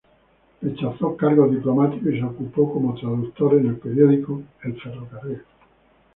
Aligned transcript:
Rechazó 0.63 1.15
cargos 1.15 1.51
diplomáticos 1.51 2.13
y 2.13 2.17
se 2.17 2.23
ocupó 2.25 2.73
como 2.73 2.95
traductor 2.95 3.53
en 3.53 3.67
el 3.67 3.77
periódico 3.77 4.41
El 4.63 4.81
Ferrocarril. 4.81 5.43